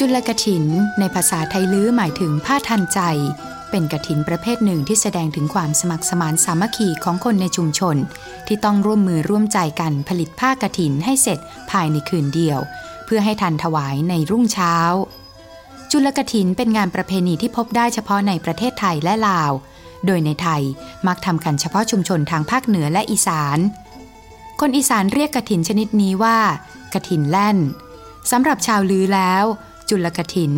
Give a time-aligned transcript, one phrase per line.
[0.00, 0.64] จุลกถิน
[1.00, 3.00] ในภาษาไทยลื้อหมายถึงผ้าทันใจ
[3.70, 7.96] เป็นกถินประเภทหนึ่งที่แสดงถึงความสมัครสมานสามัคคีของคนในชุมชน
[8.46, 11.38] ที่ต้องร่วมมือร่วมใจกันผลิตผ้ากถินให้เสร็จ
[11.70, 12.58] ภายในคืนเดียว
[13.04, 14.76] เพื่อให้ทันถวายในรุ่งเช้า
[15.90, 19.52] จุลกถินเป็นงานประเพณีที่พบได้เฉพาะในประเทศไทยและลาว
[20.06, 20.62] โดยในไทย
[21.06, 23.58] มักทำกันเฉพาะชุมชนทางภาคเหนือและอีสาน
[24.60, 26.38] คนอีสานเรียกกถินชนิดนี้ว่า
[26.94, 27.58] กถินแล่น
[28.30, 29.44] สำหรับชาวลือแล้ว
[29.88, 30.52] จุลกถิน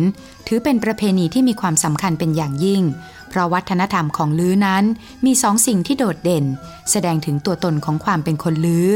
[0.47, 2.81] ถือเป็นประเพณีที่มีความสำคัญเป็นอย่างยิ่ง
[3.29, 4.83] เพราะวัฒนธรรมของลื้อนั้น
[5.25, 6.45] มีสองสิ่งที่โดดเด่น
[6.91, 8.89] แสดงถึงตัวตนของความเป็นคนลือ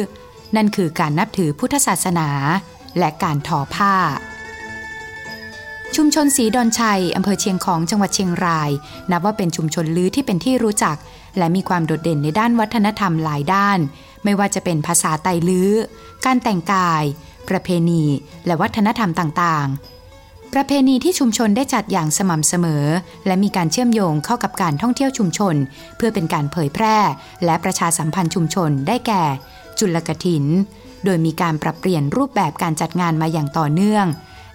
[0.56, 2.30] นั่นคือการนับถือพุทธศาสนา
[3.00, 3.96] และการทอผ้า
[5.96, 8.70] ชุมชนสีดอนชัย อำเภอเชียงของจังหวัดเชียงราย
[9.12, 10.98] นับว่าเป็นชุมชนลื้อที่เป็นที่รู้จัก
[11.38, 13.80] และมีความโดดเด่นในด้านวัฒนธรรมหลายด้าน
[14.24, 15.72] ไม่ว่าจะเป็นภาษาไตลื้อ
[16.26, 17.04] การแต่งกาย
[17.50, 18.04] ประเพณี
[18.46, 19.93] และวัฒนธรรมต่างๆ
[20.58, 22.86] ประเพณีที่ชุมชนได้จัดอย่างสม่ำเสมอ
[23.26, 25.56] และมีการเชื่อมโยงเข้ากับการท่องเที่ยวชุมชน
[25.98, 26.98] เพื่อเป็นการเผยแพร่
[27.46, 29.24] และประชาสัมพันธ์ชุมชนได้แก่
[29.80, 30.46] จุลกถิน
[31.06, 34.06] โดยมีการปรับเปลี่ยนรูปแบบการจัดงานมาอย่างต่อเนื่อง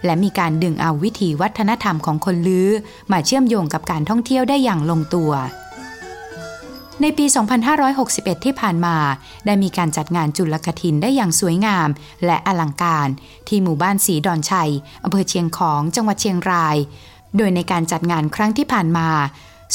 [0.04, 2.68] และมีการดึงเอาวิถีวัฒนธรรมของคนลื้อ
[3.12, 5.32] มาเชื่อมโยงกับการท่องเที่ยวได้อย่างลงตัว
[7.02, 7.24] ในปี
[7.84, 8.96] 2561 ที่ผ่านมา
[9.46, 11.88] ได้มีการจัดงานจุลกถินได้อย่างสวยงาม
[12.26, 13.08] และอลังการ
[13.48, 14.70] ที่หมู่บ้านสีดอนชัย
[15.04, 16.76] อำเภอเชียงของจังหวัดเชียงราย
[17.36, 19.08] โดยในการจัดงานครั้งที่ผ่านมา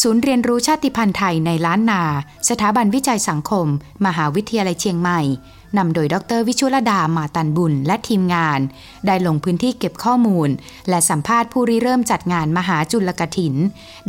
[0.02, 2.04] ศูนย์เรียนรู้ชาติพันธุ์ไทยในล้านนา
[2.50, 3.68] สถาบันวิจัยสังคม
[4.06, 5.22] มหาวิทยาลัยเชียงใหม่
[5.78, 8.60] นำโดยดรวิชุลดามาตันบุญและทีมงาน
[9.06, 10.50] ได้ลงพื้นที่เก็บข้อมูล
[10.90, 13.56] และสัมภาษณ์ผู้ริเริ่มจัดงานมหาจุลกถิน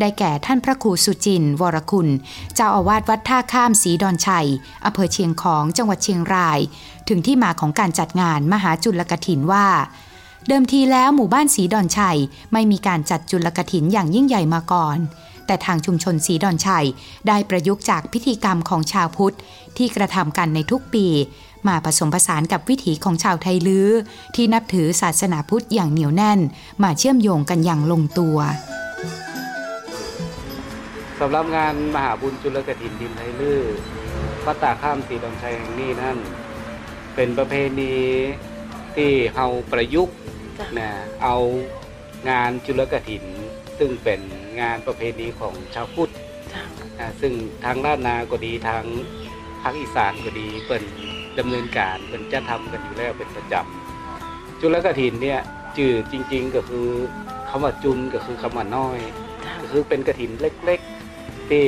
[0.01, 2.09] ได้แก่ท่านพระครูสุจิน วรคุณ
[2.55, 4.49] เจ้าอาวาสวัดท่าข้ามสีดอนชัย
[4.85, 6.59] อำเภอเชียงของจังหวัดเชียงราย
[7.09, 9.67] ถึงที่มาของการจัดงานมหาจุลกถินว่า
[10.49, 12.19] เดิมทีแล้วหมู่บ้านสีดอนชัย
[12.53, 14.99] ไม่มีการจัดจุลกถินอย่างยิ่งใหญ่มาก่อน
[15.47, 16.87] แต่ทางชุมชนสีดอนชัย
[17.29, 19.37] ได้ประยุกต์จากพิธีกรรมของชาวพุทธ
[19.77, 21.07] ที่กระทำกันในทุกปี
[21.69, 23.89] มาผสมผสานกับวิถีของชาวไทยลื้อ
[24.35, 26.41] ที่นับถือศาสนาพุทธอย่างเหนียวแน่น
[26.83, 28.39] มาเชื่อมโยงกันอย่างลงตัว
[31.21, 33.61] สำหรับงานมหาบุญจุลกถินดินไทยลื้อ
[34.45, 36.19] วัดตาข้ามสีดอนชัยแห่งนี้นั่น
[37.15, 37.95] เป็นประเพณี
[38.97, 40.17] ที่เฮาประยุกต์
[40.79, 40.89] นะ
[41.23, 41.37] เอา
[42.31, 43.25] งานจุลกถิน
[43.79, 44.21] ซึ่งเป็น
[44.61, 46.13] งานประเพณีของชาวพุทธ
[46.99, 47.33] นะซึ่ง
[47.65, 48.85] ทางด้านนาก็ดีทาง
[49.63, 50.83] ภาคอีสานก็ดีเป็น
[51.39, 55.41] ดำเนินการเป็นจะทำกันอยู่แล้วเป็นประจำจุลกถินเนี่ย
[55.77, 56.89] จื่อจริง ๆ ก็คือ
[57.49, 58.99] คำว่าจุนก็คือคำว่าน้อย
[59.61, 61.65] ก็คือเป็นกระถินเล็กๆ ที่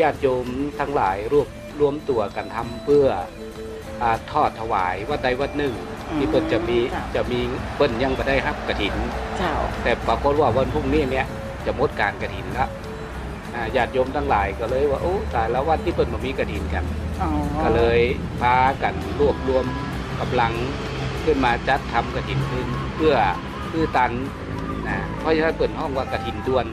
[0.00, 0.46] ญาติโยม
[0.80, 1.48] ทั้งหลายรวบ
[1.80, 3.06] รวมตัวกันทำเพื่อ
[4.02, 5.74] อาทอดถวายวัดใดวัดหนึ่ง
[6.16, 6.78] ที่เปิ้นจะมี
[7.16, 7.40] จะมี
[7.76, 8.94] เปิ้นยังบ่ได้รับกระถิน
[9.38, 11.26] เจ้าแต่ปรากฏว่าวันพรุ่งนี้เนี่ย
[11.66, 12.68] จะหมดการกระถินละ
[13.54, 17.03] อ่าญาติโยมทั้งหลายก็เลยว่าโอ้ตายแล้ววันที่เปิ้นบ่มีกระถินกันอ๋อ
[17.62, 18.00] ก็เลย
[18.40, 19.64] พากันรวบรวม
[20.20, 20.52] กำลัง
[21.24, 23.14] ขึ้นมาจัดทำกระถินขึ้นเพื่อ
[23.68, 24.12] เพื่อตัน
[24.88, 26.66] นะเพราะฉะนั้นเปิดห้องว่ากระถินด่วน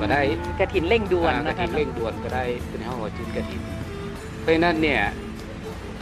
[0.00, 0.20] ก็ได้
[0.60, 3.62] กระถินเร่งด่วนอ่ากนะระคะถินเร่งด่วนก็ได้เป็นห้องว่าจุนกระถิน
[4.40, 5.02] เพราะฉะนั้นเนี่ย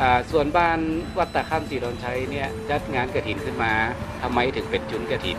[0.00, 0.78] อ่าส่วนบ้าน
[1.18, 3.72] วัดตะข้ามสีดอนชัยเนี่ยจัดงานกระถินขึ้นมา
[4.22, 5.38] ทำไมถึงเป็นจุนกระถิน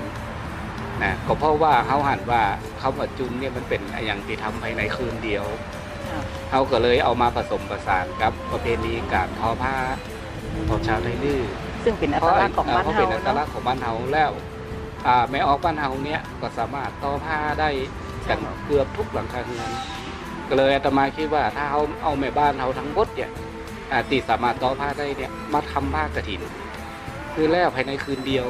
[1.04, 2.44] นะก็เพราะว่าเขาหันว่า
[2.82, 5.46] คำว่าจุนเนี่ยมันเป็นอย่างที่ทำภายในคืนเดียว
[6.50, 9.76] เขาก็เลยเอามาผสมผสานกับประเพณีการทอผ้า
[10.70, 11.42] ของชาวไทยลื้อ
[11.84, 14.32] ซึ่งเป็นอัตลักษณ์ของบ้านเพราะเฮาเป็นอัตลัเนาะกษณ์ของบ้านเฮาแล้ว
[15.08, 17.70] อ่าแม่ออกบ้านเฮาเนี่ยก็สามารถทอผ้าได้
[18.30, 19.70] กันเกือบทุกหลังคาเรือน
[20.50, 23.30] ก็เลยอาตมาคิดว่าถ้าเขาเอาแม่บ้านเฮาทั้งหมดเนี่ย
[23.92, 26.42] อ่าตีสามารถทอผ้าได้เนี่ยมาทำผ้ากฐิน
[27.34, 28.48] คือแล้วภายในคืนเดียว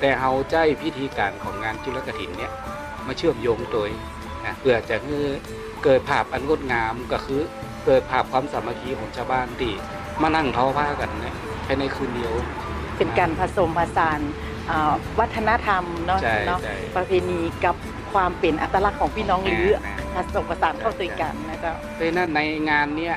[0.00, 2.52] แต่เฮาใจพิธีการของงานจุลกฐินเนี่ย
[3.06, 3.90] มาเชื่อมโยงโดย
[4.46, 5.18] นะเพื่อจะให้
[5.84, 7.40] เกิดภาพอันงดงามก็คือ
[7.86, 9.72] เกิดภาพความสามัคคีของชาวบ้านที่
[10.22, 11.36] มานั่งทอผ้ากันเนี่ย
[11.66, 12.34] ภายในคืนเดียว
[12.98, 14.20] เป็นการผสมผสาน
[14.70, 17.76] อ่าวัฒนธรรมเนาะใช่เนาะใช่ประเพณีกับ
[18.12, 22.40] ความเป็นอัตลักษณ์ของพี่น้องหรือแน่ผสมผสานเข้าด้วยกันนะเจ้าเพราะฉะนั้นใน
[22.70, 23.16] งานเนี้ย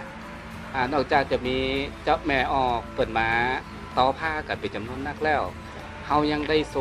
[0.74, 1.58] อ่านอกจากจะมี
[2.04, 3.30] เจ้าแม่ออกเปิดมา
[3.98, 5.42] ทอผ้ากันเป็นจำนวนนักแล้ว
[6.06, 6.76] เฮายังได้โชว์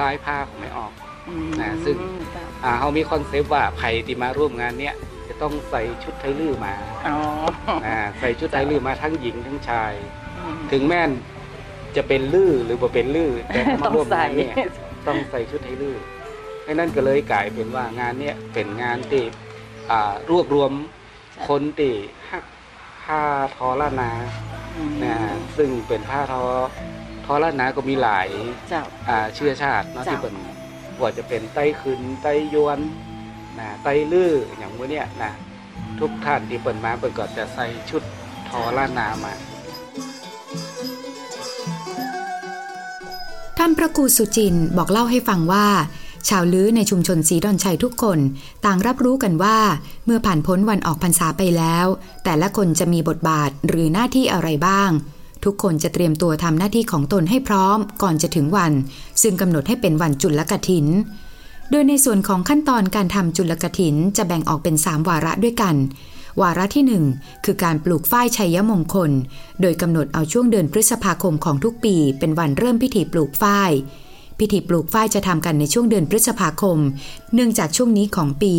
[0.00, 0.92] ลายผ้าของแม่ออก
[1.28, 1.96] อืมนะซึ่ง
[2.34, 4.94] จ้ะอ่าเขามี concept ว่าใครที่มาร่วมงานเนี้ย
[5.28, 6.74] จะต้องใส่ชุดไทลื้อมา
[7.08, 7.18] อ๋อ
[7.86, 9.92] อ่าใส่ชุดไทยลื้อมาทั้งหญิงทั้งชาย
[10.38, 11.10] อืมถึงแม้น
[11.96, 14.54] จะเป็นลื้อหรือบ่เป็นลื้อแต่ถ้ามาต้องร่วมใส่งานเนี่ย
[15.06, 15.96] ต้องใส่ชุดไทยลื้อ
[16.66, 19.22] ดังนั้นก็เลยกลายเป็นว่างานเนี้ยเป็นงานที่
[19.90, 20.72] อ่ารวบรวม
[21.48, 21.94] คนที่
[22.30, 22.44] ฮัก
[23.04, 23.22] ผ้า
[23.56, 24.10] ทอล้านนา
[24.76, 25.16] อืมนะ
[25.56, 26.42] ซึ่งเป็นผ้าทอ
[27.26, 28.28] ทอล้านนาก็มีหลาย
[28.70, 30.34] เจ้าอ่าเชื้อชาติเนาะจ้ะที่เป็น
[31.00, 32.78] ว่าจะเป็นไต้ขึ้นไต้ยวน
[33.60, 35.32] นะไตลื้ออย่างมื่อเนี้ยนะ
[36.00, 38.02] ทุกท่านที่เปิดมาเปิดก็จะใส่ชุด
[38.48, 39.32] ทอล้านนามา
[43.58, 45.66] ท่านพระครูสุจินบอกเล่าให้ฟังว่า
[46.28, 48.18] ชาวลื้อในชุมชนสีดอนชัยทุกคน
[48.64, 49.58] ต่างรับรู้กันว่า
[50.04, 51.86] เมื่อผ่านพ้นวันออกพรรษาไปแล้ว
[52.24, 54.90] แต่ละคนจะมีบทบาทหรือหน้าที่อะไรบ้าง
[55.44, 58.72] ทุกคนจะเตรียมตัวทำหน้าที่ของตนให้พร้อมก่อนจะถึงวัน
[59.22, 60.86] ซึ่งกำหนดให้เป็นวันจุลกถิน
[61.70, 65.76] โดยในส่วนของขั้นตอนการทำจุลกถินจะแบ่งออกเป็น 3 วาระด้วยกัน
[66.40, 69.10] วาระที่ 1 คือการปลูกฝ้ายชัยมงคล
[69.60, 73.70] โดยกำหนดเอาช่วงเดือนพฤษภาคมของทุกปีเป็นวันเริ่มพิธีปลูกฝ้าย
[74.38, 76.78] พิธีปลูกฝ้ายจะทำกันในช่วงเดือนพฤษภาคม
[77.34, 78.54] เนื่องจากช่วงนี้ของปี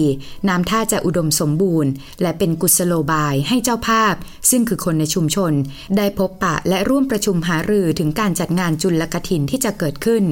[0.49, 1.91] น้ำท่าจะอุดมสมบูรณ์
[2.21, 4.13] และเป็นกุศโลบายให้เจ้าภาพ
[4.49, 5.53] ซึ่งคือคนในชุมชน
[5.97, 10.23] ได้พบปะและร่วมประชุมหารือถึงการจัดงานจุลกถินที่จะเกิดขึ้น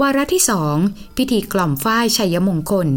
[0.00, 0.76] วาระที่สอง
[1.16, 2.88] พิธีกล่อมฝ้ายชัยมงคล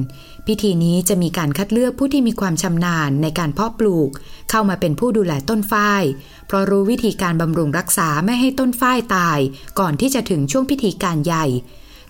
[0.48, 4.10] พิธีนี้จะมีการคัดเลือกผู้ที่มีความชำนาญในการเพาะปลูก
[4.50, 6.04] เข้ามาเป็นผู้ดูแลต้นฝ้าย
[6.48, 9.40] เพราะรู้วิธีการบำรุงรักษาไม่ให้ต้นฝ้ายตาย
[9.80, 11.46] ก่อนที่จะถึงช่วงพิธีการใหญ่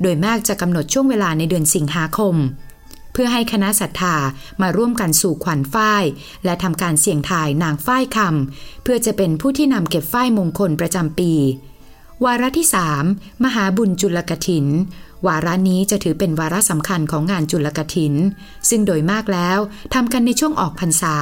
[0.02, 2.36] โดยมากจะกำหนดช่วงเวลาในเดือนสิงหาคม
[3.14, 4.16] เพื่อให้คณะศรัทธา
[4.62, 6.04] มาร่วมกันสู่ขวัญฝ้าย
[6.46, 11.34] และทำการเสี่ยงทายนางฝ้ายคำเพื่อจะเป็นผู้ที่นำเก็บฝ้ายมงคลประจำปี
[12.24, 12.68] วาระที่
[13.06, 14.66] 3 มหาบุญจุลกถิน
[15.28, 18.14] วาระนี้จะถือเป็นวาระสำคัญของงานจุลกถิน
[18.70, 19.60] ซึ่งโดยมากแล้ว
[19.94, 21.18] ทำกันในช่วงออกพรรษา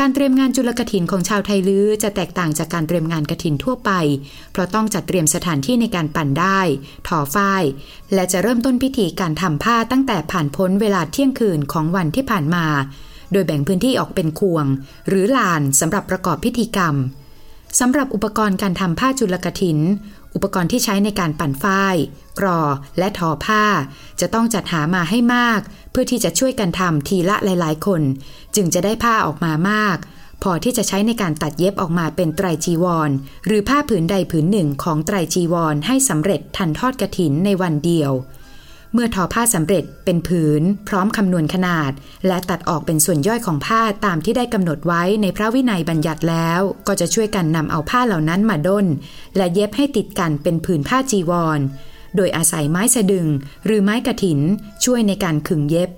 [0.00, 3.90] การเตรียมงานจุลกถินของชาวไทยลื้อจะแตกต่างจากการเตรียมงานกถินทั่วไป
[4.52, 6.60] เพราะต้องจัดเตรียมสถานที่ในการปั่นได้
[7.08, 7.62] ทอฝ้าย
[8.14, 12.66] และจะเริ่มต้นพิธีการทำผ้าตั้งแต่ผ่านพ้นเวลาเที่ยงคืนของวันที่ผ่านมา
[13.32, 14.66] โดยแบ่งพื้นที่ออกเป็นควง
[15.08, 16.94] หรือลานสำหรับประกอบพิธีกรรม
[17.80, 19.78] สำหรับอุปกรณ์การทำผ้าจุลกถิน
[20.34, 21.96] อุปกรณ์ที่ใช้ในการปั่นฝ้าย
[22.38, 22.60] กรอ
[22.98, 23.64] และทอผ้า
[24.20, 25.60] จะต้องจัดหามาให้มาก
[25.90, 28.02] เพื่อที่จะช่วยกันทำทีละหลาย ๆ คน
[28.56, 29.98] จึงจะได้ผ้าออกมามาก
[30.42, 33.10] พอที่จะใช้ในการตัดเย็บออกมาเป็นไตรจีวร
[33.46, 38.12] หรือผ้าผืนใดผืนหนึ่งของไตรจีวรให้สำเร็จทันทอดกระถินในวันเดียว
[38.96, 41.92] เมื่อทอผ้าสำเร็จเป็นผืน พร้อมคำนวณขนาด
[42.26, 48.86] และตัดออกเป็นส่วนย่อยของผ้าตามที่ได้กำหนดไว้ในพระวินัยบัญญัติแล้ว ก็จะช่วยกันนำเอาผ้าเหล่านั้นมาด้น
[49.36, 51.60] และเย็บให้ติดกันเป็นผืนผ้าจีวร
[52.16, 53.26] โดยอาศัยไม้สะดึง
[53.64, 54.40] หรือไม้กระถิน
[54.84, 55.90] ช่วยในการขึงเย็บ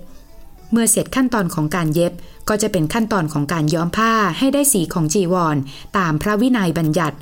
[0.71, 2.13] เมื่อเสร็จขั้นตอนของการเย็บ
[2.49, 5.57] ก็จะเป็นขั้นตอนของการย้อมผ้าให้ได้สีของจีวร
[5.97, 7.17] ตามพระวินัยบัญญัติ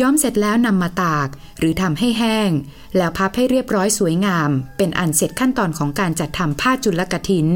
[0.00, 1.28] ย้อมเสร็จแล้วนำมาตาก
[1.58, 2.50] หรือทำให้แห้ง
[2.96, 7.48] แล้วพับให้เรียบร้อยสวยงาม เป็นอันเสร็จขั้นตอนของการจัดทำผ้าจุลกถิน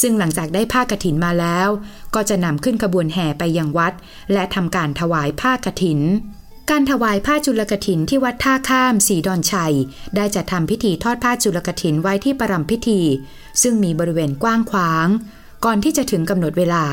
[0.00, 1.68] ซึ่งหลังจากได้ผ้ากฐินมาแล้ว
[2.14, 3.92] ก็จะนำขึ้นขบวนแห่ไปยังวัด
[4.32, 6.00] และทำการถวายผ้ากฐิน
[6.70, 9.74] การถวายผ้าจุลกถินที่วัดท่าข้ามสีดอนชัย
[10.16, 13.00] ได้จัดทำพิธีทอดผ้าจุลกถินไว้ที่ประรำพิธี
[13.62, 15.06] ซึ่งมีบริเวณกว้างขวาง
[15.64, 16.84] ก่อนที่จะถึงกำหนดเวลา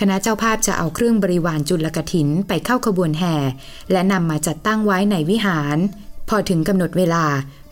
[0.00, 3.36] คณะเจ้าภาพจะเอาเครื่องบริวารจุลกถินไปเข้าขบวนแห่
[3.92, 5.76] และนำมาจัดตั้งไว้ในวิหาร
[6.28, 7.24] พอถึงกำหนดเวลา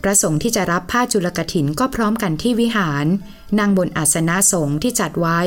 [0.03, 3.05] พระสงฆ์ที่จะรับผ้าจุลกถินก็พร้อมกันที่วิหาร
[3.59, 5.39] นั่งบนอาสนะสงฆ์ที่จัดไว้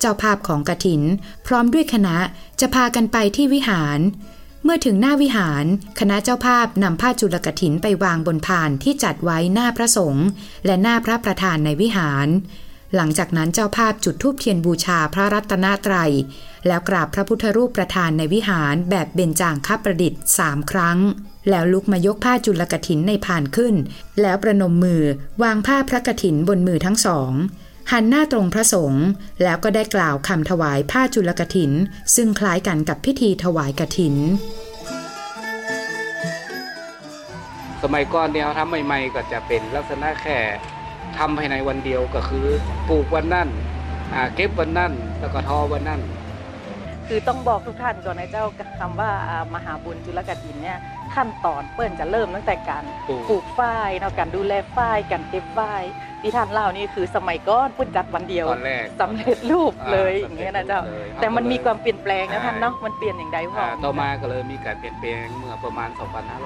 [0.00, 1.02] เจ้าภาพของกถิน
[1.46, 2.16] พร้อมด้วยคณะ
[2.60, 3.98] จะพากันไปที่วิหาร
[4.64, 5.64] เมื่อถึงหน้าวิหาร
[6.00, 10.26] คณะเจ้าภาพนำผ้าจุลกถินไปวางบนพานที่จัดไว้หน้าพระสงฆ์
[10.66, 12.28] และหน้าพระประธานในวิหาร
[12.94, 16.12] หลังจากนั้นเจ้าภาพจุดธูปเทียนบูชาพระรัตนตรัย
[16.66, 20.98] แล้วกราบพระพุทธรูปประธานในวิหารแบบเบญจางคประดิษฐ์สามครั้ง
[21.50, 23.74] แล้วลุกมายกผ้าจุลกถินในผ่านขึ้น
[24.20, 25.02] แล้วประนมมือ
[25.42, 27.32] วางผ้าพระกถินบนมือทั้งสอง
[27.92, 29.06] หันหน้าตรงพระสงฆ์
[29.42, 31.72] แล้วก็ได้กล่าวคำถวายผ้าจุลกถิน
[32.14, 34.14] ซึ่งคล้ายกันกับพิธีถวายกถิน
[37.82, 40.38] สมัยก่อนเนี่ยทำใหม่ ๆ ก็จะเป็นลักษณะแค่
[41.18, 42.46] ทำภายในวันเดียวก็คือ
[42.88, 43.48] ปลูกวันนั่น
[44.14, 46.00] อ่าเก็บวันนั่นแล้วก็ทอวันนั่น
[47.08, 48.44] คือต้องบอกทุกท่านก่อนนะเจ้า
[48.80, 50.78] คำว่าอ่ามหาบุญจุลกถินเนี่ย
[51.14, 55.82] ขั้นตอนเปิ้นจะเริ่มตั้งแต่การปลูกปลูกฝ้ายเนาะการดูแลฝ้ายการเก็บฝ้าย
[56.22, 65.88] ที่ท่านเล่านี่คือสมัยก่อนเปิ้นจัดวันเดียวตอนแรกสำเร็จรูปเลยอ่าอย่างเงี้ยนะเจ้าสำร็จรูปลยแต่มันมีความเปลี่ยนแปลงนะใช่ท่านเนาะมันเปลี่ยนอย่างใดพ่ออ่าต่อมาก็เลยมีการเปลี่ยนแปลงเมื่อประมาณ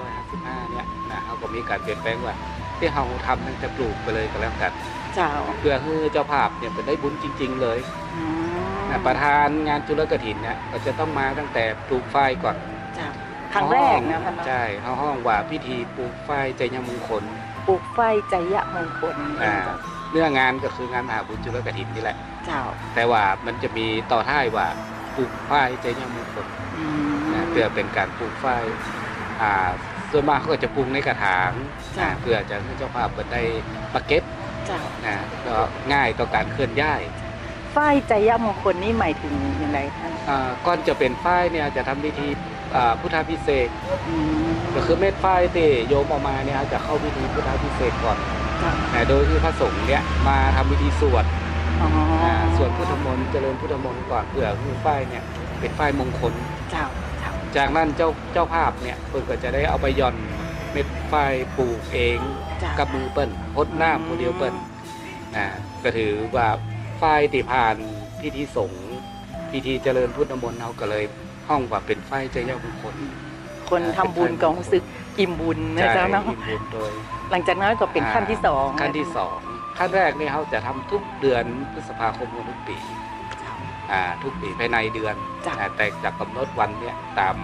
[0.07, 2.35] 2555 เนี่ยนะเขาก็มีการเปลี่ยนแปลงว่า
[2.81, 4.73] ที่เราทำตั้งแต่ปลูกไปเลยก็แล้วกัน
[5.15, 7.79] เจ้าเพื่อให้เจ้าภาพเนี่ยเป็นได้บุญจริง ๆ เลย
[8.17, 8.25] อื
[8.57, 12.57] มนะประธานงานจุลกฐินเนี่ยก็จะต้องมาตั้งแต่ปลูกฝ้ายก่อน
[12.97, 13.09] เจ้า
[13.53, 17.23] ครั้งแรกนะท่านเนาะใช่เขาห้องว่าพิธีปลูกฝ้ายใจยมงคล
[17.69, 17.99] ปลูกไฟ
[18.31, 19.57] ใจยะมงคลอ่า
[20.11, 22.61] เนื้องานก็คืองานมหาบุญจุลกฐินนี่แหละ เจ้า
[22.95, 24.67] แต่ว่ามันจะมีต่อท้ายว่า
[25.17, 26.47] ปลูกฝ้ายใจยมงคล
[26.79, 28.65] อืมนะเพื่อเป็นการปลูกฝ้าย
[29.43, 29.71] อ่า
[30.13, 31.51] ส่วนมากเขาก็จะปลูกในกระถาง
[31.97, 33.43] จ้ะ นะเพื่อจะให้เจ้าภาพเปิดได้
[33.95, 34.23] มาเก็บ
[34.67, 35.57] เจ้านะก็
[35.93, 37.03] ง่ายต่อการเคลื่อนย้าย
[37.73, 42.29] ไฟใจยะมงคลนี่หมายถึงอย่างไรท่านอ่าก่อนจะเป็นฝ้ายเนี่ยจะทำพิธี
[42.77, 48.19] อ่าพุทธพิเศษกอืมก็คือเม็ดฝ้ายที่โยมเออกมาเนี่ยจะเข้าพิธีพุทธพิเศษกก่อน
[48.59, 51.25] เจ้านะโดยที่พระสงฆ์เนี่ยมาทำพิธีสวด
[51.83, 51.89] อ๋อ
[52.23, 55.25] อาสวดพุทธมนต์เจริญพุทธมนต์ก่อนเพื่อคือฝ้ายเนี่ย
[55.61, 56.33] เป็นฝ้ายมงคล
[56.71, 60.17] เจ้าเจ้าจากนั้นเจ้าเจ้าภาพเนี่ยเพิ่นก็จะได้เอาไปหย่อน
[60.73, 62.19] เม็ดฝ้ายปลูกเอง
[62.61, 64.55] เจ้ากับมือเปิ้นพดหน้าผู้เดียวเปิ้น
[65.37, 65.47] นะ
[65.83, 66.49] ก็ถือว่า
[67.01, 67.77] ฝ้ายที่ผ่าน
[68.21, 68.89] พิธีสงฆ์
[69.53, 71.05] พิธีเจริญพุทธมนต์เราก็เลย
[71.49, 72.95] ห้องว่าเป็นฝ้ายใจยมงคล
[73.71, 74.83] คนทำบุญก็รู้สึก
[75.19, 76.93] อิ่มบุญนะใช่เจ้าเนาะอิ่มบุญโดย
[77.31, 79.39] หลังจากนั้นก็เป็นขั้นที่สองขั้นที่สอง
[79.79, 83.10] ขั้นแรกเนี่ยเขาจะทำทุกเดือนพฤษภาคมของทุกปีอ่า
[84.23, 85.15] ทุกปีภายในเดือน
[85.47, 87.37] จ้ะอ่าแต่จะกำหนดวันเนี่ยตาม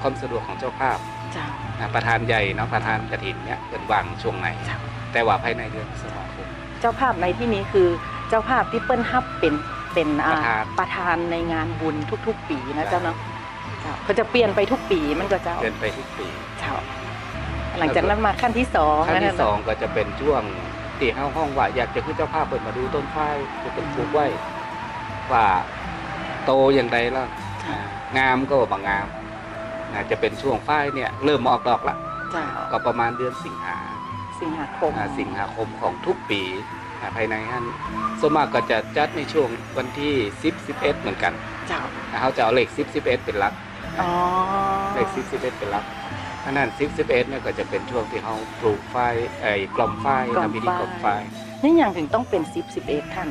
[0.00, 0.98] ความสะดวกของเจ้าภาพ
[1.32, 1.46] เจ้า
[1.78, 4.76] อ่าประธานใหญ่เนาะประธานกระถินเนี่ยเป็นวางช่วงไหนจ้ะ
[5.12, 6.46] แต่ว่าภายในเดือนพฤษภาคม
[6.80, 7.88] เจ้าภาพในที่นี้คือ
[8.28, 9.54] เจ้าภาพที่เปิ้ลฮับเป็น
[9.94, 13.16] เป็นอ่ประธานประธานในงานบุญทุก ๆ ปีนะใช่เจ้าเนาะ
[13.82, 16.26] เจ้าเขาจะเปลี่ยนไปทุกปีมันก็เจ้าเดินไปทุกปี
[16.58, 16.72] เจ้า
[17.78, 20.42] หลังจากนั้นมาขั้นที่สองขั้นที่ะสองก็จะเป็นช่วง
[21.00, 24.26] ตีห้าห้องว่าอยากจะขึ้นเจ้าภาพเปิดมาดูต้นฝ้ายจะเป็นปลูกไว้
[25.32, 25.46] ว่า
[26.46, 27.26] โตอย่างไรแล้ว
[27.66, 27.76] อ่า
[28.18, 29.06] งามก็บางงาม
[29.92, 31.96] นะจะเป็นช่วงฝ้ายเนี่ยเริ่มออกดอกละ
[32.32, 33.78] เจ้าก็ประมาณเดือนสิงหา
[34.40, 36.42] สิงหาคมอ่าสิงหาคมของทุกปี
[37.00, 37.64] อ่าภายในท่าน
[38.20, 41.32] ส่วนมากก็จะจัดในช่วงวันที่ 10 11 เหมือนกัน
[41.68, 43.54] เจ้านะเขาจะเอาเลข 10 11 เป็นหลัก
[44.00, 44.10] อ๋อ
[44.94, 45.84] เลข 10 11 เป็นหลัก
[46.44, 51.22] อันนั้น10 11เนี่ยก็จะเป็นช่วงที่เขาปลูกฝ้ายไอ้กล่อมฝ้ายทำพิธีกล่อมฝ้าย
[51.62, 53.28] นี่อย่างถึงต้องเป็นสิบสิบเอ็ดท่าน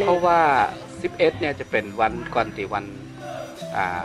[0.00, 0.40] ลขเพราะว่า
[1.06, 2.84] 11เนี่ยจะเป็นวันก่อนที่วัน
[3.76, 4.04] อ่า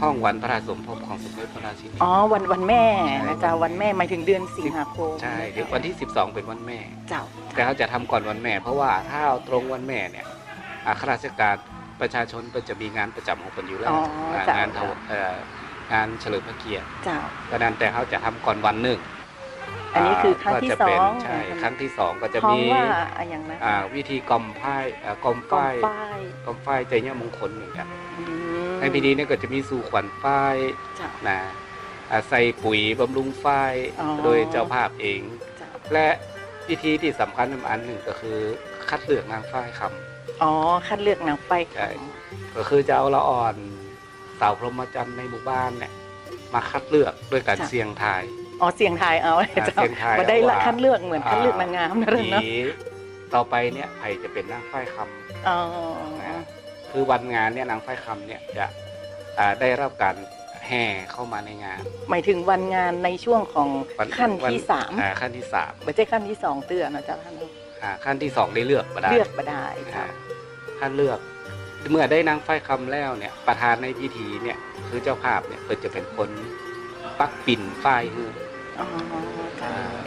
[0.00, 7.22] ห้องวันพระราชสมภพของสมเด็จพระราชินีอ๋อวันวันแม่ใช่นะเจ้าวันแม่หมายถึงเดือนสิงหาคมใช่เดี๋ยววันที่ 12 เป็นวันแม่ เจ้า
[7.54, 10.26] แต่เขาจะทำก่อนวันแม่ เพราะว่าถ้าเอาตรงวันแม่เนี่ย
[10.86, 11.56] อาข้าราชการ
[12.00, 14.00] ประชาชนก็จะมีงานประจำของคนอยู่แล้วอ๋อ
[14.34, 15.34] อ่าจ้ะงานถวเอ่อ
[15.92, 18.98] งานเฉลิมพระเกียรติเจ้าเพราะฉะนั้นแต่เขาจะทำก่อนวันหนึ่ง
[19.94, 22.84] อันนี้คือครั้งที่ก็จะสอเป็นงใช่ครั้งที่สองก็จะเพราะมีว่า
[23.16, 27.86] อะอย่างนั้นอ่าวิธีกล่อมฝ้ายเอ่อกล่อมกองฝ้ายป้ายกล่อมฝ้ายใจเนี่ยมงคลเหมือนกัน
[28.18, 28.22] อื
[28.72, 30.56] มในพิธีนี้ก็จะมีสู่ขวัญฝ้าย
[30.96, 31.40] เจ้านะ
[32.10, 35.20] อ่าใส่ปุ๋ยบำรุงฝ้ายอ๋อโดยเจ้าภาพเอง
[35.58, 36.08] เจ้าและ
[36.66, 38.38] พิธีที่สำคัญอันหนึ่งก็คือ
[38.88, 40.52] คัดเลือกนางฝ้ายคำอ๋อ
[40.86, 41.88] คัดเลือกนางไปใช่
[42.56, 43.56] ก็คือจะเอาละอ่อน
[44.40, 45.92] สาวพรหมจรรย์ในหมู่บ้านเนี่ย
[46.54, 48.22] มาคัดเลือกด้วยการเสี่ยงทาย
[48.60, 52.52] อ๋อเสียงทายเอาอ่าเจ้าเสี่ยงทายมาได้ละเอาว่าคัดเลือกเหมือนคัดเลือกนางงามนะเรื่องเนาะผี
[53.34, 54.96] ต่อไปเนี่ยใครจะเป็นนางฝ้ายค
[55.48, 56.42] อ๋อำนะ
[56.90, 58.66] คือวันงานเนี่ยนางฝ้ายคำเนี่ยจะ
[59.38, 60.16] อ่าได้รับการ
[60.66, 63.68] แห่เข้ามาในงาน หมายถึงวันงานในช่วงของ
[64.00, 67.50] วันขั้นวัที่สามอ่ขั้นที่สามไม่ใช่ขั้นที่สองเตือนนะเจ้าท่านเนาะ
[67.82, 70.06] อ่าขั้นที่สองได้เลือกมาได้เลือกมาได้เจ้าอ่า
[70.80, 71.18] ขั้นเลือก
[71.90, 76.28] เมื่อได้นางฝ้ายคำแล้วเนี่ย ประธานในพิธีเนี่ย คือเจ้าภาพเนี่ยเพิ่นจะเป็นคน
[77.18, 78.49] ปักปิ่นฝ้ายให้อ๋อเจ้าอ่า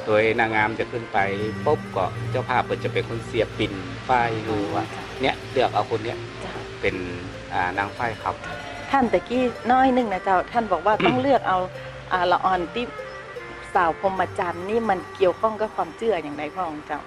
[0.06, 1.18] โดยนางงามจะขึ้นไป
[1.66, 3.74] ปุ๊บก็เจ้าภาพเปิดจะเป็นคนเสียบปิ่น
[4.08, 4.84] ฝ้ายดูว่า
[5.22, 6.96] เนี่ยเลือกเอาคนเนี้ยเจ้าเป็น
[7.54, 8.36] อ่านางฝ้ายครับ
[8.92, 11.60] ท่านตะกี้น้อยหนึงนะเจ้าท่านบอกว่าต้องเลือกเอา
[12.12, 12.86] อ่าละออนที่
[13.74, 17.00] สาวพรหมจันทร์นี่มันเกี่ยวข้องกับความเชื่ออย่างไรพ่อของเจ้า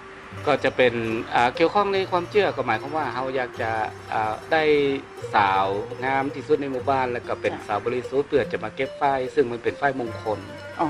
[0.46, 0.94] ก็จะเป็น
[1.34, 3.70] อ่าเกี่ยวข้องในความเชื่อก็หมายความว่าเราอยากจะ
[4.12, 4.62] อ่าได้
[5.34, 5.66] สาว
[6.04, 10.40] งามที่สุดในหมู่บ้าน แล้วก็เป็นจ้ะสาวบริสุทธิ์เพื่อจะมาเก็บฝ้ายซึ่งมันเป็นฝ้ายมงคล
[10.80, 10.88] อ๋อ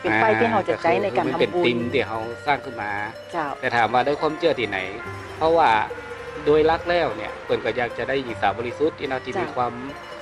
[0.00, 2.92] เป็นไฟที่เราจะใช้ในการมันทำเป็นบุติญมที่เราสร้างขึ้นมา
[3.32, 4.78] เจ้าแต่ถามว่าได้ความเชื่อที่ไหน
[5.36, 5.70] เพราะว่า
[6.44, 9.72] โดยรักแล้วเนี่ยเปิ่นก็อยากจะได้หญิงสาวบริสุทธิ์ที่นาที่จ้ะมีความ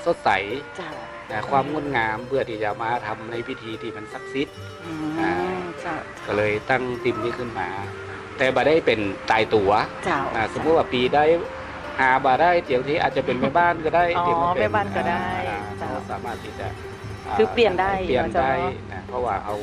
[0.05, 0.31] สดใส
[0.77, 0.91] เจ้า
[1.31, 4.55] นะความงดงามเพื่อที่จะมาทำในพิธีที่มันศักดิ์สิทธิ์
[4.85, 5.95] อือ่ามเจ้า
[6.27, 7.69] ก็เลยตั้งติมนี้ขึ้นมา
[8.39, 9.01] แต่บ่ได้เป็น
[9.31, 9.71] ตายตัว
[10.05, 11.25] เจ้าอ่าสมมติว่าปีได้
[12.01, 19.57] หาบ่ได้เดี๋ยวที่อาจจะเป็นแม่บ้านก็ได้อ๋อเดี๋ยวมาเป็แม่บ้านก็ได้อ่าเจ้า เราสามารถที่จะาคือเปลี่ยนได้เปลี่ยนเนาะเจ้าได้เนาะนะเพราะว่าเอา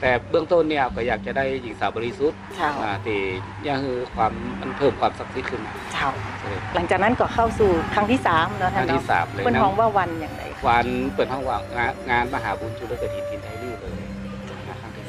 [0.00, 3.20] แต่เบื้องต้นเนี่ยก็อยากจะได้หญิงสาวบริสุทธิ์เจ้า อ่าที่
[3.68, 6.08] ยังคือความมันเพิ่มความศักดิ์สิทธิ์ขึ้นมาเจ้า
[6.40, 13.71] เลยหลังจากนั้นก็เข้าสู่ครั้งที่สามเนาะคท่ารั้นงที่เนาะสามเลยเป็นนะ ห้องว่าวันอย่างไร วันเปิดห้องว่างงานงานมหาบุญจุลกฐินทินไทยลื่อเลยนะครั้งที่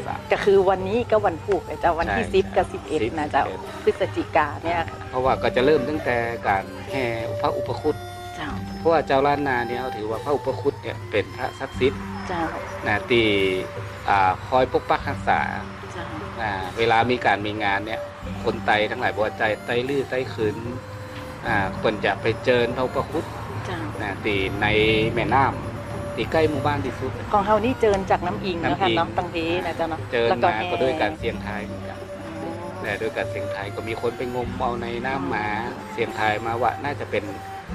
[0.05, 3.45] ษาก็คือวันนี้ก็วันผูกนะเจ้าวันที่ใช่สิบกับใช่สิบเอ็ด10นะเจ้า
[3.83, 6.17] พฤศจิกาเนี่ยค่ะเพราะว่าก็จะเริ่มตั้งแต่
[6.47, 7.05] การแห่
[7.41, 7.95] พระอุปคุต
[8.35, 12.43] เจ้าเพราะว่าเจ้าล้านนาเนี่ยเขาถือว่าพระอุปคุตเนี่ยเป็นพระศักดิ์สิทธิ์เจ้า
[12.87, 13.25] นะที่
[14.09, 15.41] อ่าคอยปกปักรักษา
[15.93, 16.05] เจ้า
[16.41, 17.99] อ่าเวลามีการมีงานเนี่ย
[18.43, 20.57] คนไตทั้งหลายบัวใจไตลื้อไตขืน
[21.47, 23.25] อ่าคนจะไปเจิญพระอุปคุต
[23.65, 24.67] เจ้านะที่ใน
[25.15, 25.72] แม่น้ำ
[26.15, 31.99] ที่ใกล้หมู่บ้านที่สุด ของเฮานี่เจิญจากน้ำอิงเนาะค่ะน้ำอิงเนาะตังเพนะเจ้าเนาะเจิญแล้วก็มาแห่ก็ด้วยการเสียงทายเหมือนกัน
[32.81, 35.45] แต่ด้วยการเสียงทายก็มีคนไปงมเอาในน้ำหมา
[35.93, 37.23] เสียงทายมาว่าน่าจะเป็น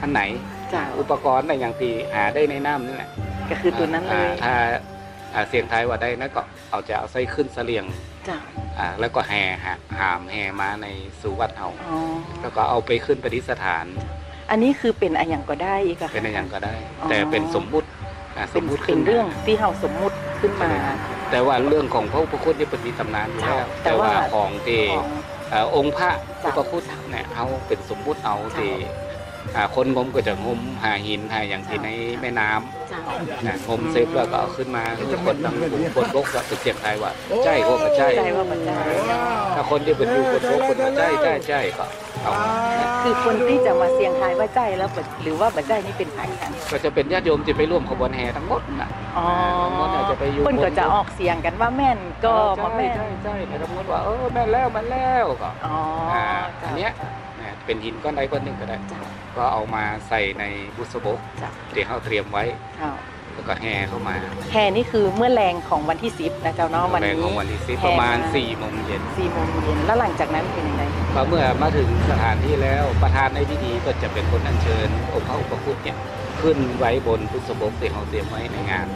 [0.01, 0.23] อันไหน
[0.71, 3.11] เจ้าอุปกรณ์อะไรอย่างที่หาได้ในน้ำนี่แหละ
[3.51, 4.55] ก็คือตัวนั้นเลยอ่าถ้า
[5.35, 7.85] อ่าเสียงทายว่าได้นะก็เอาจะเอาใส่ขึ้นเสลียง
[8.27, 8.39] เจ้า
[8.79, 10.87] อ่าแล้วก็แห่หาหามแห่มาใน
[11.21, 11.99] สู่วัดเอาอ๋อ
[12.43, 13.87] แล้วก็เอาไปขึ้นประดิษฐาน
[14.51, 17.98] อันนี้คือเป็นอะไรอย่างก็ได้อีกอะเป็นอะไรอย่างก็ได้อ๋อแต่เป็นสมมุติอ่า
[18.55, 20.71] สเป็นมมุติเป็ขึ้นนเรื่องที่เฮาสมมุติขึ้นมา
[21.31, 25.09] แต่ว่าเรื่องของพระอุปคุตนี่เป็นมีตำนานอยู่แล้วแต่แต่ว่าว่าของที่ของ
[25.51, 26.11] เอ่อองค์พระ
[26.43, 28.73] จ้ะอุปคุตเนี่ยเขาเป็นสมมุติเอาจ้ะที่
[29.57, 31.89] อ่าคนงมก็จะงมหาหินหาอย่างที่จ้ะใน
[32.21, 33.01] แม่น้ำเจ้า
[33.47, 35.55] นะงมเซฟแล้วก็เอาขึ้นมาคือคนตั้ง
[35.97, 37.13] คนบกก็เป็นเสียงไทยว่า
[37.45, 38.71] ใจก็กระใจใจว่ามันใจ
[39.55, 41.87] ถ้าคนที่เป็นอยู่คนบกคนว่าใจใจใจก็
[42.23, 42.33] เอา
[43.03, 48.89] คือคนที่จะมาเสียงทายว่าใจแล้วบ่หรือว่าบัใจนี่เป็นใครกันก็จะเป็นญาติโยมที่ไปร่วมขบวนแห่ทั้งหมดนะ
[49.19, 49.27] อ๋อ
[49.63, 55.77] ทั้งหมดเนี่ยจะไปอยู่คนก็จะออกเสียงกันว่าแม่นก็ใช่มาแม่นใช่ใช่แต่ทั้งหมดว่าเออแม่นแล้วแม่นแล้วก็อ๋อ
[56.13, 56.25] อ่า
[56.61, 56.93] จ้ะอันเนี้ย
[57.69, 58.99] เนี่ยเป็นหินก้อนใดก้อนหนึ่งก็ได้ จ้ะ
[59.37, 60.45] ก็เอามาใส่ใน
[60.77, 62.45] บุษบกจ้ะ ที่เขาเตรียมไว้
[62.83, 62.97] อ้าว
[63.35, 64.15] แล้วก็แห่เข้ามา
[64.53, 70.83] แห่นี่คือเมื่อแรงของวันที่สิบนะเจ้าเนาะวันแรงนี้ ของวันที่สิบแห่ประมาณมา 4ี่โมงเย็น สี่โมงเย็นแล้วหลังจากนั้นเป็นยังไง
[71.15, 75.97] ก็เมื่อมาถึงสถานที่แล้วประธานในพิธีก็จะเป็นคนอัญเชิญองค์พระอุปคุตเนี่ย
[76.43, 78.87] ขึ้นไว้บนพุทธบกที่เขาเตรียมไว้ในงาน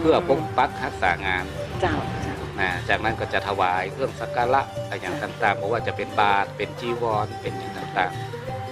[0.00, 1.44] เพื่อปกปักรักษางาน
[1.80, 2.25] เจ้าเจ้า
[2.60, 8.12] นะจากนั้นก็จะถวายเครื่องสักการะอะไรอย่างต่างๆเพราะว่าจะเป็นบาตรเป็นจีวรเป็นอย่างต่าง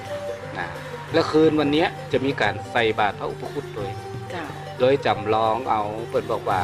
[0.01, 0.69] ๆนะ
[1.13, 3.91] และคืนวันเนี้ยจะมีการใส่บาตรพระอุปคุตโดย
[4.31, 4.45] เจ้า
[4.81, 6.61] โดยจำลองเอาเปิดบอกว่า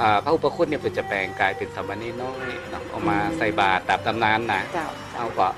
[0.00, 4.86] อ่าพระอุปคุตเนี่ยเป็นจะแปลงกายเป็นสามเณรน้อยเนาะเอามาใส่บาตรตามตำนานนะเจ้า
[5.16, 5.48] เอาก็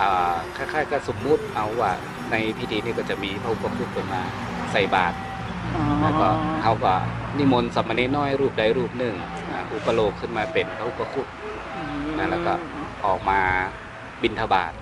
[0.00, 1.92] อ่าคล้ายๆกับสมมุติเอาว่า
[2.30, 4.22] ในพิธีนี้ก็จะมีพระอุปคุตขึ้นมา
[4.72, 5.16] ใส่บาตร
[5.74, 6.28] อ๋อแล้วก็
[6.62, 6.94] เขาก็
[7.38, 9.14] นิมนต์สามเณรน้อยรูปใดรูปหนึ่ง
[9.58, 11.26] อ่าอุปโลกขึ้นมาเป็นพระอุปคุต
[12.18, 12.52] นะแล้วก็
[13.06, 13.40] ออกมา
[14.22, 14.72] บิณฑบาต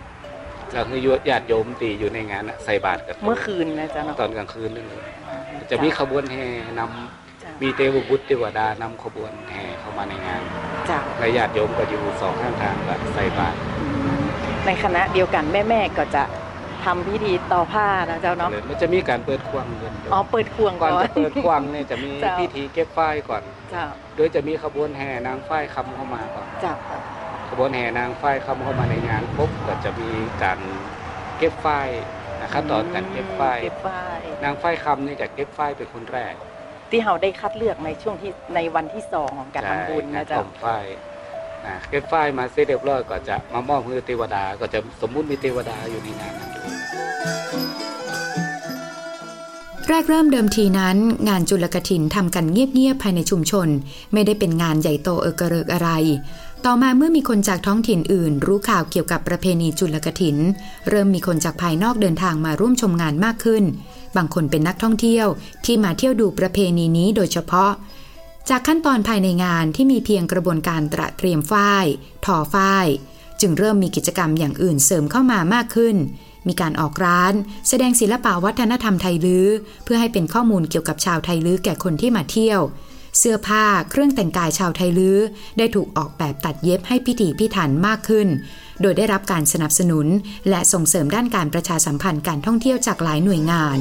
[0.72, 5.02] แล้วคือญาติโยมตีอยู่ในงานน่ะใส่บาตรกันเมื่อคืนนะเจ้าเนาะตอนกลางคืนนั่นเลย
[5.70, 6.46] จะมีขบวนแห่
[6.78, 10.42] นำเจ้ามีเทวบุตรเทวดานำขบวนแห่เข้ามาในงาน
[10.86, 13.86] เจ้าและญาติโยมก็อยู่สองข้างทางก็ใส่บาตรอื
[14.20, 14.24] ม
[14.66, 16.22] ในคณะเดียวกันแม่ๆก็จะ
[16.86, 23.84] ทำพิธีต่อผ้านะเจ้าเนาะเลยมันจะมีการเปิดควงเงินด้วยอ๋อเปิดควงก่ก่ออนน จะเปิดควงเนี่ยจะมีเจ้า พิธีเก็บฝ้ายก่อน เจ้า
[24.16, 26.74] โดยจะมีขบวนแห่นางฝ้ายคำเข้ามาก่อน เจ้า
[27.48, 30.10] ขบวนแห่นางฝ้ายคำเข้ามาในงานปุ๊บก็จะมี
[30.42, 30.58] การ
[31.38, 31.88] เก็บฝ้าย
[32.40, 36.34] นะขั้นตอนการเก็บฝ้ายเก็บฝ้ายนางฝ้ายคำเนี่ยจะเก็บฝ้ายเป็นคนแรก
[36.90, 40.84] ที่เราได้คัดเลือกในช่วงที่ในวันที่สองของการทำบุญนะใช่เจ้าต้มฝ้าย
[41.66, 46.55] นะเก็บฝ้ายมาเสร็จเรียบร้อยก็จะมามอบมือเทวดาก็จะสมมุติมีเทวดาอยู่ในงานนั้นด้วย
[49.88, 50.96] แรกเริ่มเดิมทีนั้น
[51.28, 53.68] งานจุลกถินทำกันเงียบๆภายในชุมชน
[54.12, 55.90] ไม่ได้เป็นงานใหญ่โตเออกระเริกอะไร
[56.64, 60.36] ต่อมาเมื่อมีคนจากท้องถิ่นอื่น รู้ข่าวเกี่ยวกับประเพณีจุลกถิน
[60.88, 63.64] เริ่มมีคนจากภายนอกเดินทางมาร่วมชมงานมากขึ้น
[64.16, 65.26] บางคนเป็นนักท่องเที่ยว
[65.64, 67.70] ที่มาเที่ยวดูประเพณีนี้โดยเฉพาะ
[68.48, 71.86] จากขั้นตอนภายในงานที่มีเพียงกระบวนการตระเตรียมฝ้าย
[72.24, 72.86] ทอฝ้าย
[73.40, 75.96] จึงเริ่มมีกิจกรรมอย่างอื่นเสริมเข้ามามากขึ้น
[76.48, 77.34] มีการออกร้าน
[77.68, 79.46] แสดงศิลปะวัฒนธรรมไทยลื้อ
[79.84, 82.60] เพื่อให้เป็นข้อมูลเกี่ยวกับชาวไทยลื้อแก่คนที่มาเที่ยว
[83.18, 85.18] เสื้อผ้าเครื่องแต่งกายชาวไทยลื้อ
[85.58, 88.28] ได้ถูกออกแบบตัดเย็บให้พิถีพิถันมากขึ้น
[88.82, 90.06] โดยได้รับการสนับสนุน
[90.50, 93.78] และส่งเสริมด้านการประชาสัมพันธ์การท่องเที่ยวจากหลายหน่วยงาน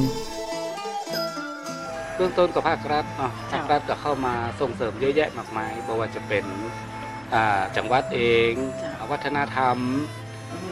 [2.15, 6.45] เบื้องต้นกับภาครัฐเนาะจ้ะภาครัฐก็เข้ามาส่งเสริมเยอะแยะมากมายบอกว่าจะเป็น
[7.33, 8.51] อ่าจังหวัดเอง
[8.81, 9.77] จ้ะวัฒนธรรม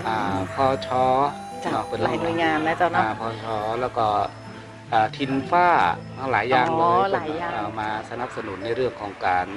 [0.08, 1.06] อ่าพอชอ
[1.52, 4.06] เจ้าเนาะเป็นหลายหน่วยงานนะเจ้าเนาะ อ่าพอชอแล้วก็
[4.94, 5.68] อ่าทินฟ้า
[6.32, 9.48] หลายอย่างเลอ๋อยหลายอย่างเมาสนับสนุนในเรื่องของการ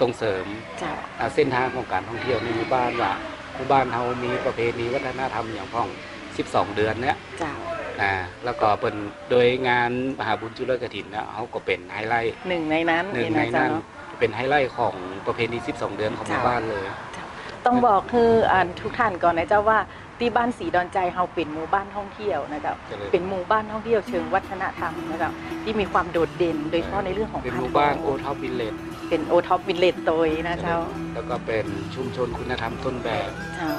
[0.00, 0.44] ส่งเสริม
[0.80, 3.12] เจ้า อ่าเส้นทางของการท่องเที่ยวในหมู่บ้านว่า
[3.54, 5.88] หมู่บ้านเรามีประเพณีวัฒนธรรมอย่างพ้อง
[6.32, 7.54] 12 เดือนเนี้ยเจ้า
[8.02, 8.14] อ่า
[8.44, 8.94] แล้วก็เป็น
[9.30, 13.82] โดยงานมหาบุญจุลกฐินนะเขาก็เป็นไฮไลท์หนึ่งในนั้นหนึ่งเองในนะเจ้านั้นเนาะ
[14.18, 14.94] เป็นไฮไลท์ของ
[15.26, 17.24] ประเพณี 12 เดือนของหมู่จ้ะบ้านเลยเจ้า
[17.66, 19.78] ต้องบอกคืออ่านทุกท่านก่อนนะเจ้าว่า
[20.20, 25.30] ที่บ้านศรีดอนชัยเฮาเป็นหมู่บ้านท่องเที่ยวนะเจ้าก็เลยเป็นหมู่บ้านท่องเที่ยวเชิงวัฒนธรรมนะเจ้า
[25.64, 28.74] ที่มีความโดดเด่นโดยเฉพาะในเรื่องของเป็นผ้หมู่บ้านท OTOP village
[29.08, 30.76] เป็น OTOP village โตยนะเจ้า
[31.14, 33.70] แล้วก็เป็นชุมชนคุณธรรมต้นแบบเจ้า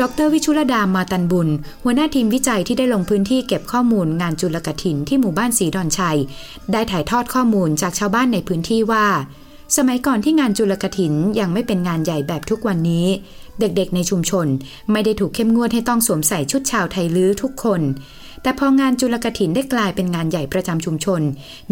[0.00, 1.48] ดรวิชุลดามาตันบุญ
[1.84, 6.18] หัวหน้าทีมวิจัยที่ได้ลงพื้นที่เก็บข้อมูลงานจุลกฐินที่หมู่บ้านศรีดอนชัย
[6.72, 9.06] ได้ถ่ายทอดข้อมูลจากชาวบ้านในพื้นที่ว่า
[9.76, 13.06] สมัยก่อนที่งานจุลกฐินยังไม่เป็นงานใหญ่แบบทุกวันนี้
[13.60, 14.46] เด็กๆในชุมชน
[14.92, 17.82] ไม่ได้ถูกเข้มงวดให้ต้องสวมใส่ชุดชาวไทลื้อทุกคน
[18.42, 21.22] แต่พองานจุลกถินได้กลายเป็นงานใหญ่ประจำชุมชน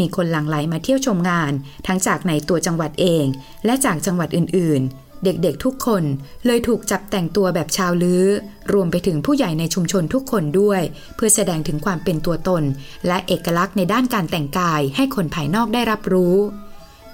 [0.00, 1.52] มีคนหลั่งไหลมาเที่ยวชมงาน
[1.86, 3.24] ทั้งจากในตัวจังหวัดเอง
[3.64, 6.02] และจากจังหวัดอื่นๆ เด็กๆทุกคน
[6.46, 8.24] เลยถูกจับแต่งตัวแบบชาวลื้อ
[8.72, 10.80] รวมไปถึงผู้ใหญ่ในชุมชนทุกคนด้วย
[11.16, 12.62] เพื่อแสดงถึงความเป็นตัวตน
[13.06, 16.36] และเอกลักษณ์ในด้านการแต่งกายให้คนภายนอกได้รับรู้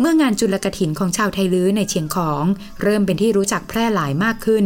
[0.05, 2.45] เมื่องานจุลกถินของชาวไทยลื้อในเชียงของ
[2.83, 4.65] เริ่มเป็นที่รู้จักแพร่หลายมากขึ้น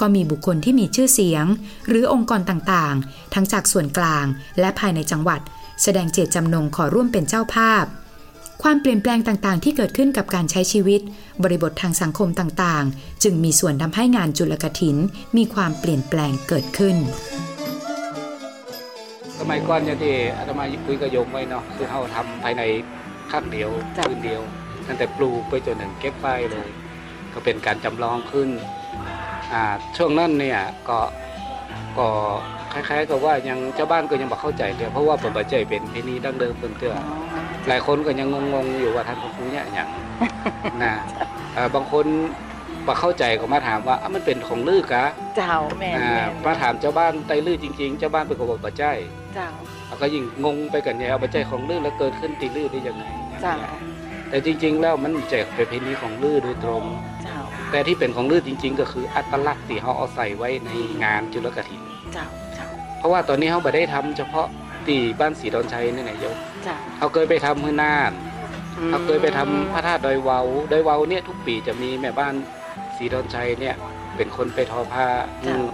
[0.00, 1.44] ก็มีบุคคลที่มีชื่อเสียง
[1.88, 4.26] หรือองค์กรต่างๆ ทั้งจากส่วนกลาง
[4.60, 5.40] และภายในจังหวัด
[5.82, 7.84] แสดงเจตจำนงขอร่วมเป็นเจ้าภาพ
[8.62, 11.00] ความเปลี่ยนแปลงต่างๆ ที่เกิดขึ้นกับการใช้ชีวิต
[11.42, 14.96] บริบททางสังคมต่างๆ จึงมีส่วนทำให้งานจุลกถิน
[15.36, 16.96] มีความเปลี่ยนแปลงเกิดขึ้น
[19.38, 22.62] สมัยก่อนอย่างที่อาตมาคุยกับโยมไว้เนาะคือเขาทำภายใน
[23.30, 24.42] ครั้งเดียวจ้ะคืนเดียว
[24.88, 26.68] ตั้งแต่ปลูกไปจนถึงเก็บไปเลย
[27.32, 28.48] ก็เป็นการจำลองขึ้น
[29.52, 29.62] อ่า
[29.96, 30.98] ช่วงนั้นเนี่ยก็
[31.98, 32.08] ก็
[32.72, 36.94] คล้ายๆ กับว่ายังเจ้าบ้านก็ยังบอกเข้าใจเลยเพราะว่าเปิดปัจจัยเป็นพินีดั้งเดิมเพิ่นเตื้อ
[37.68, 39.88] หลายคนก็ยังงงๆอยู่ว่าท่านพระครูเนี่ยอย่าง
[40.82, 40.94] นะ
[41.54, 42.06] เอ่อบางคน
[42.88, 45.04] มาเข้าใจก็มาถามว่าอะมันเป็นของลือกะ
[45.36, 48.96] เจ้าแม่นอ่าแม่นมาถามเจ้าบ้านไตลือจริงๆ เจ้าบ้านเป็นคนบอกปัจจัย
[49.34, 49.48] เจ้า
[49.86, 53.04] แล้วก็ยิ่งงงไปกันเนี่ยเอาปัจจัยของลือแล้วเกิดขึ้นตีลือได้ยังไง
[53.42, 53.54] เจ้า
[54.28, 56.82] แต่จริง ๆ แล้วมันแจกประเพณีของลือโดยตรง
[57.24, 57.38] เจ้า
[57.70, 60.70] แต่ที่เป็นของลือจริง ๆ ก็คืออัตลักษณ์ที่เขาเอาใส่ไว้ใน
[61.02, 62.66] งานจุลกฐิน เจ้า เจ้า
[62.98, 64.46] เพราะว่าตอนนี้เขาไม่ได้ทำเฉพาะ
[64.86, 68.12] ตีบ้านสีดอนชัยนี่นายกเจ้าเขาเคยไปทำฮือน่าน
[68.88, 70.40] เขาเคยไปทำพระธาตุดอยเวา
[70.72, 72.34] ดอยเวาเนี่ยทุกปีจะมีแม่บ้าน
[72.96, 73.74] ศรีดอนชัยเนี่ย
[74.16, 75.06] เป็นคนไปทอผ้า
[75.44, 75.64] อืม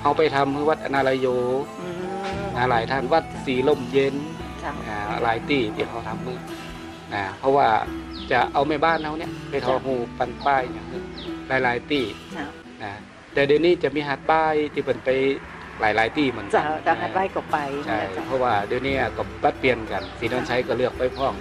[0.00, 1.26] เขาไปทำที่วัดอนาลโย
[1.80, 1.94] อืม
[2.56, 4.14] นะหลายท่านวัดสีลมเย็น
[4.60, 6.38] เจ้า อ่าหลายตีที่เขาทำมือ
[7.14, 7.68] นะเพราะว่า
[8.32, 11.02] จะเอาแม่บ้านเขาเนี่ยไปทอหูปันป้ายอย่างนี้
[11.48, 12.46] หลายหลายๆตีเจ้า
[12.82, 12.92] นะ
[13.34, 15.08] แต่เดี๋ยวนี้จะมีหัดป้ายที่เป็นไป
[15.80, 21.34] หลายหลายๆตีเหมือนกัเจ้าเจ้าหัดไหว้ก็ไปใช่นะเจ้าเพราะว่าเดี๋ยวนี้ก็บัดเปลี่ยนกันศรีดอนชัยก็เลือกไปพ่อง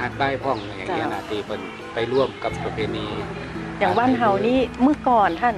[0.00, 1.60] หัดป้ายพ่องอย่างเงี้ยจ้ะนะตีเป็น
[1.94, 3.06] ไปร่วมกับประเพณี
[3.80, 5.54] อย่างบ้านเฮานี่เมื่อก่อนท่าน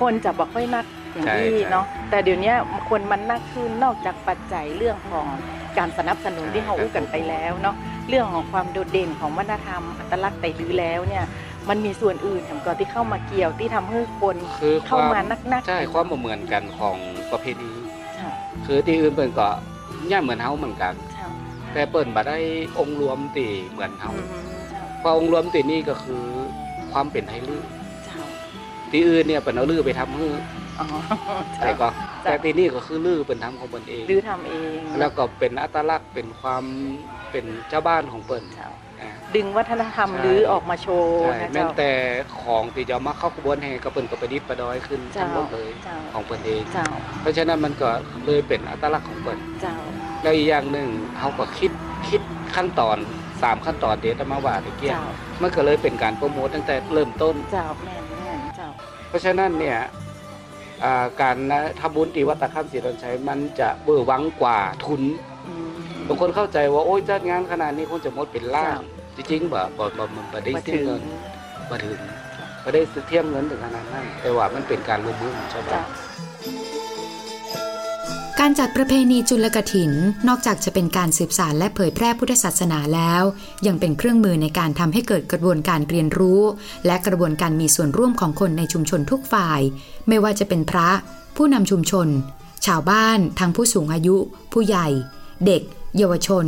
[0.00, 2.52] คนจะบอกค่อยนักอย่างใช่ที่ใช่เนาะแต่เดี๋ยวนี้
[2.90, 5.26] คนมันนักขึ้นนอกจากปัจจัยเรื่องของ
[5.78, 7.76] การสนับสนุนใช่ที่เขาอู้กันไปแล้วเนาะ
[8.08, 11.24] เรื่องของความโดดเด่นของวัฒนธรรมอัตลักษณ์ไตลือแล้วเนี่ย
[11.68, 16.96] มันมีส่วนอื่นของก่อนที่เข้ามาเกี่ยวที่ทำให้คนคือคเข้าวามมานักนักๆใช่ความบ่เหมือนกันของ
[17.30, 17.72] ประเพณี
[18.16, 18.28] ใช่
[18.66, 19.48] คือที่อื่นเปิ่นก็
[20.10, 21.26] ย่าเหมือนเฮาเหมือนกันใช่
[21.72, 22.38] แต่เปิ่นบ่ได้
[22.78, 24.26] องค์รวมตีเหมือนเฮาอืม
[24.70, 26.22] ใช่เพราะองค์รวมตีนี่ก็คือ
[26.92, 27.62] ความเป็นไทยลือ
[28.06, 28.20] ใช่
[28.92, 30.34] ที่อื่นเนี่ยเปิ่นเอาลือไปทำฮื้อ
[30.80, 30.86] อ๋อ
[31.54, 31.88] ใช่ใช่ก็
[32.24, 36.64] จ้ะแต่ที่นี่ก็คือลือเปิ่นทำของเปิ่นเองหรือทำเอง แล้วก็เป็นอัตลักษณ์เป็นความ
[37.30, 38.68] เป็นเจ้าบ้านของเปิ่นใช่
[39.00, 41.92] อ่า ดึงวัฒนธรรมใช่ หรือออกมาโชว์ใช่นะแม้เจ้า แต่
[42.42, 46.86] ของที่จะเอามาเข้ากระบวนแห่ก็เปิ่นก็ประดิษฐ์ประดอยขึ้นทั้งหมดเลยเจ้า ของเปิ่นเอง เจ้า
[47.20, 47.88] เพราะฉะนั้นมันก็
[48.26, 49.76] เลยเป็นอัตลักษณ์ของเปิ่น เจ้า
[50.22, 51.70] แล้วอีกอย่างหนึ่งเขาก็คิด
[52.08, 52.20] คิด
[52.54, 52.96] ขั้นตอน
[53.42, 55.04] สามขั้นตอนเดยวจะมาว่าตะเกียเจ้า
[55.42, 58.68] มันก็เลยเป็นการโปรโมทตั้งแต่เริ่มต้น เจ้าแม่นแม่นเจ้า
[59.08, 59.78] เพราะฉะนั้นเนี่ย
[60.84, 61.36] อ่าการ
[61.80, 65.35] ทำบุญตีวัดตะข้ามศรีดอนชัยมันจะเบื่อร์หวังกว่าทุนอืม
[66.08, 68.80] บางคนเข้าใจว่าโอ้ยจัดงานขนาดนี้คงจะหมดเป็นล้าน
[69.16, 71.02] จ้จริงๆบ่บ่บ่บ่บ่ได้มาเสียถึงเงิน
[71.70, 71.98] บ่ถึง
[72.64, 75.86] บ่ได้เทียมเงินถึงขนาดนั้นแต่ว่ามันเป็นการร่วมมือของชาวบ้าเจ้าน
[78.40, 79.92] การจัดประเพณีจุลกถิน
[80.28, 83.22] นอกจากจะเป็นการสืบสานและเผยแพร่พุทธศาสนาแล้ว
[83.66, 86.42] ยังเป็นเครื่องมือในการทำให้เกิดกระบวนการเรียนรู้
[86.86, 89.60] และกระบวนการมีส่วนร่วมของคนในชุมชนทุกฝ่าย
[90.08, 90.88] ไม่ว่าจะเป็นพระ
[91.36, 92.08] ผู้นำชุมชน
[92.66, 94.16] ชาวบ้าน ทั้งผู้สูงอายุ
[94.52, 94.88] ผู้ใหญ่
[95.46, 95.62] เด็ก
[95.98, 96.46] เยาวชน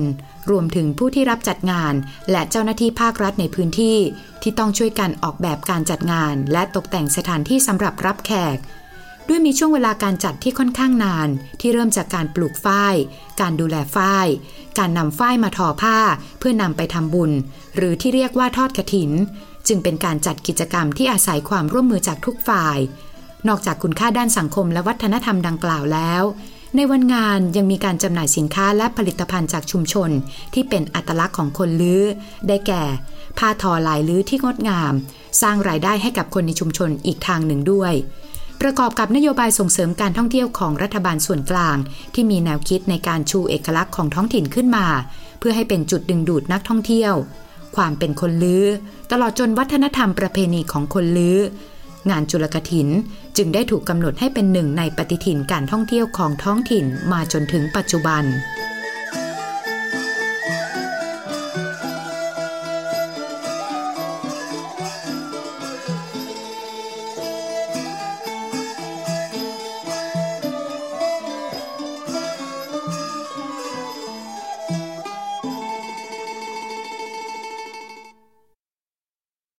[0.51, 1.95] รวมถึงผู้ที่รับจัดงาน
[2.31, 3.99] และเจ้าหน้าที่ภาครัฐในพื้นที่
[4.43, 8.59] ที่ต้องช่วยกันออกแบบการจัดงาน และตกแต่งสถานที่สำหรับรับแขก
[9.29, 11.29] ด้วยมีช่วงเวลาการจัดที่ค่อนข้างนาน
[11.61, 12.95] ที่เริ่มจากการปลูกฝ้าย
[13.41, 14.27] การดูแลฝ้าย
[14.79, 15.99] การนำฝ้ายมาทอผ้า
[16.39, 17.33] เพื่อนำไปทำบุญ
[17.77, 19.11] หรือที่เรียกว่าทอดกระถิน
[19.69, 22.79] จึงเป็นการจัดกิจกรรมที่อาศัยความร่วมมือจากทุกฝ่าย
[23.49, 26.23] นอกจากคุณค่าด้านสังคมและวัฒนธรรมดังกล่าวแล้ว
[26.77, 30.11] ในวันงานยังมีการจำหน่ายสินค้าและผลิตภัณฑ์จากชุมชน
[30.55, 32.03] ที่เป็นอัตลักษณ์ของคนลื้อ
[32.49, 32.83] ได้แก่
[33.39, 34.93] ผ้าทอลายลื้อที่งดงาม
[35.43, 37.93] สร้างรายได้ให้กับคนในชุมชนอีกทางหนึ่งด้วย
[38.61, 41.77] ประกอบกับนโยบายส่งเสริมการท่องเที่ยวของรัฐบาลส่วนกลาง
[42.15, 44.87] ที่มีแนวคิดในการชูเอกลักษณ์ของท้องถิ่นขึ้นมา
[45.39, 47.15] เพื่อให้เป็นจุดดึงดูดนักท่องเที่ยว
[47.77, 48.65] ความเป็นคนลื้อ
[49.11, 51.39] ตลอดจนวัฒนธรรมประเพณีของคนลื้อ
[52.11, 52.89] งานจุลกถิน
[53.37, 58.25] จึงได้ถูกกำหนดให้เป็นหนึ่งในปฏิทินการท่องเที่ยวของท้องถิ่นมาจนถึงปัจจุบัน